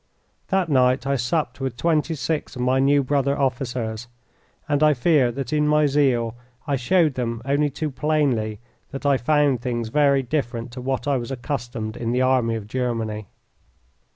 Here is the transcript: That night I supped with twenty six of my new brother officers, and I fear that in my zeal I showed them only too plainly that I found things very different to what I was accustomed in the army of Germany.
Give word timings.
That 0.47 0.67
night 0.67 1.05
I 1.05 1.15
supped 1.15 1.61
with 1.61 1.77
twenty 1.77 2.15
six 2.15 2.55
of 2.55 2.63
my 2.63 2.79
new 2.79 3.03
brother 3.03 3.37
officers, 3.37 4.07
and 4.67 4.81
I 4.81 4.95
fear 4.95 5.31
that 5.31 5.53
in 5.53 5.67
my 5.67 5.85
zeal 5.85 6.35
I 6.65 6.75
showed 6.75 7.13
them 7.13 7.39
only 7.45 7.69
too 7.69 7.91
plainly 7.91 8.59
that 8.89 9.05
I 9.05 9.17
found 9.17 9.61
things 9.61 9.89
very 9.89 10.23
different 10.23 10.71
to 10.71 10.81
what 10.81 11.07
I 11.07 11.17
was 11.17 11.29
accustomed 11.29 11.95
in 11.95 12.13
the 12.13 12.21
army 12.23 12.55
of 12.55 12.65
Germany. 12.65 13.27